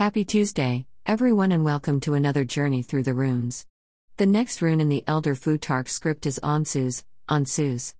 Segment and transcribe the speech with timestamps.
[0.00, 3.66] Happy Tuesday, everyone, and welcome to another journey through the runes.
[4.16, 7.92] The next rune in the Elder Futhark script is Ansuz, Ansuz.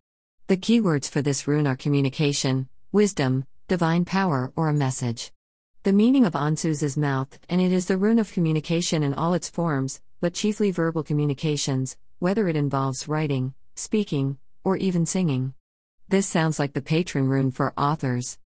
[0.47, 5.31] The keywords for this rune are communication, wisdom, divine power, or a message.
[5.83, 9.35] The meaning of Ansuz is mouth, and it is the rune of communication in all
[9.35, 15.53] its forms, but chiefly verbal communications, whether it involves writing, speaking, or even singing.
[16.09, 18.39] This sounds like the patron rune for authors.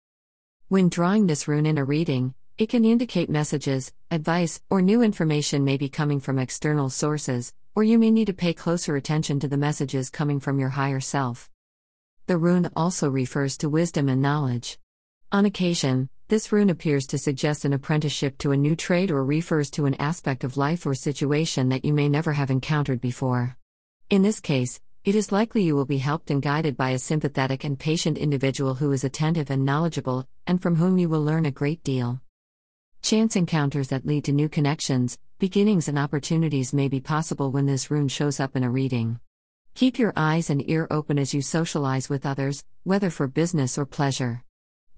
[0.70, 5.65] When drawing this rune in a reading, it can indicate messages, advice, or new information
[5.65, 9.47] may be coming from external sources, or you may need to pay closer attention to
[9.47, 11.50] the messages coming from your higher self.
[12.28, 14.78] The rune also refers to wisdom and knowledge.
[15.31, 19.71] On occasion, this rune appears to suggest an apprenticeship to a new trade or refers
[19.71, 23.57] to an aspect of life or situation that you may never have encountered before.
[24.11, 27.64] In this case, it is likely you will be helped and guided by a sympathetic
[27.64, 31.51] and patient individual who is attentive and knowledgeable, and from whom you will learn a
[31.51, 32.22] great deal.
[33.03, 37.92] Chance encounters that lead to new connections, beginnings, and opportunities may be possible when this
[37.92, 39.20] rune shows up in a reading.
[39.76, 43.86] Keep your eyes and ear open as you socialize with others, whether for business or
[43.86, 44.42] pleasure.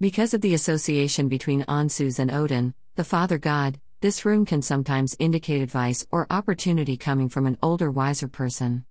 [0.00, 5.16] Because of the association between Ansuz and Odin, the father god, this rune can sometimes
[5.18, 8.84] indicate advice or opportunity coming from an older, wiser person.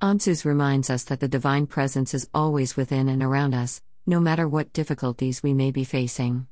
[0.00, 4.48] Ansuz reminds us that the divine presence is always within and around us, no matter
[4.48, 6.48] what difficulties we may be facing.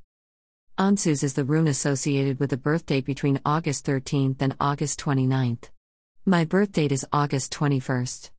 [0.78, 5.70] Ansuz is the rune associated with the birthdate between August 13th and August 29th.
[6.26, 8.30] My birthdate is August 21st.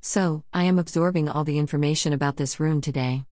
[0.00, 3.24] So, I am absorbing all the information about this rune today.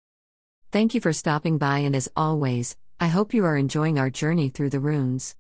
[0.72, 4.48] Thank you for stopping by, and as always, I hope you are enjoying our journey
[4.48, 5.32] through the runes.